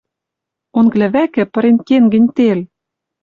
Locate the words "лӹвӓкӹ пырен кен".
0.99-2.03